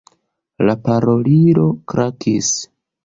La 0.69 0.75
parolilo 0.87 1.67
klakis. 1.93 2.51